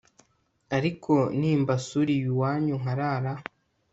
ariko 0.77 1.13
nimbasura 1.39 2.09
iyo 2.17 2.27
iwanyu 2.33 2.73
nkarara 2.81 3.33